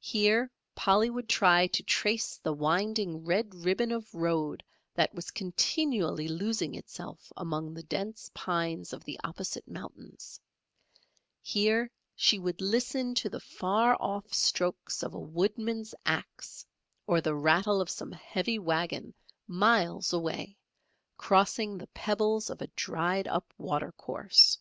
[0.00, 6.26] Here Polly would try to trace the winding red ribbon of road that was continually
[6.26, 10.40] losing itself among the dense pines of the opposite mountains;
[11.42, 16.64] here she would listen to the far off strokes of a woodman's axe,
[17.06, 19.12] or the rattle of some heavy waggon,
[19.46, 20.56] miles away,
[21.18, 24.56] crossing the pebbles of a dried up water course.